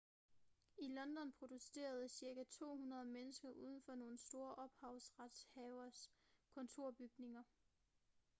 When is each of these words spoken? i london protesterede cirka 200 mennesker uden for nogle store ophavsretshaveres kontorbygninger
i 0.83 0.87
london 0.87 1.31
protesterede 1.31 2.09
cirka 2.09 2.43
200 2.43 3.05
mennesker 3.05 3.49
uden 3.49 3.81
for 3.81 3.95
nogle 3.95 4.17
store 4.17 4.55
ophavsretshaveres 4.55 6.09
kontorbygninger 6.49 7.43